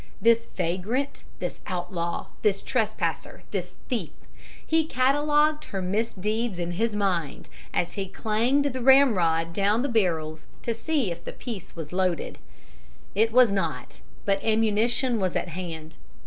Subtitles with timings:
[0.19, 4.09] This vagrant, this outlaw, this trespasser, this thief
[4.65, 10.47] he catalogued her misdeeds in his mind as he clanged the ramrod down the barrels
[10.63, 12.39] to see if the piece was loaded.
[13.13, 13.99] It was not.
[14.25, 15.97] But ammunition was at hand.